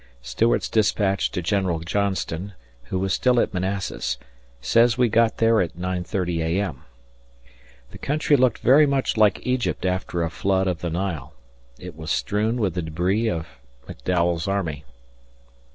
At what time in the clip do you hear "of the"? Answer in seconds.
10.65-10.89